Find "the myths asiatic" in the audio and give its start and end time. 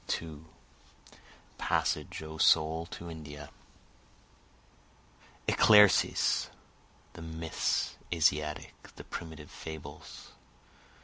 7.13-8.73